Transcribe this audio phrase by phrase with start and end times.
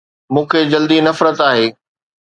[0.33, 1.67] مون کي جلدي نفرت آهي